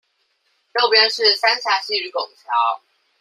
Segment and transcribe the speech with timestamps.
[0.73, 2.81] 右邊是三峽溪與拱橋